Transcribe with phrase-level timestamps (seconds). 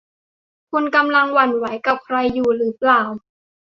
[0.71, 3.01] คุณกำลังหวั่นไหวกับใครอยู่หรือเปล่า